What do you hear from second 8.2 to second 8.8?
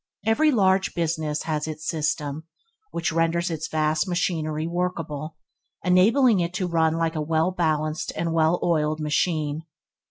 well